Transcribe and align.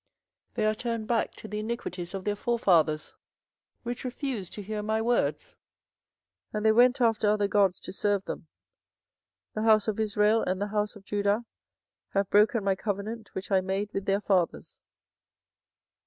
24:011:010 0.53 0.55
They 0.55 0.65
are 0.65 0.73
turned 0.73 1.07
back 1.07 1.31
to 1.33 1.47
the 1.47 1.59
iniquities 1.59 2.15
of 2.15 2.23
their 2.23 2.35
forefathers, 2.35 3.13
which 3.83 4.03
refused 4.03 4.51
to 4.53 4.63
hear 4.63 4.81
my 4.81 4.99
words; 4.99 5.55
and 6.51 6.65
they 6.65 6.71
went 6.71 6.99
after 6.99 7.29
other 7.29 7.47
gods 7.47 7.79
to 7.81 7.93
serve 7.93 8.25
them: 8.25 8.47
the 9.53 9.61
house 9.61 9.87
of 9.87 9.99
Israel 9.99 10.41
and 10.41 10.59
the 10.59 10.69
house 10.69 10.95
of 10.95 11.05
Judah 11.05 11.45
have 12.15 12.31
broken 12.31 12.63
my 12.63 12.75
covenant 12.75 13.27
which 13.35 13.51
I 13.51 13.61
made 13.61 13.93
with 13.93 14.05
their 14.05 14.21
fathers. 14.21 14.79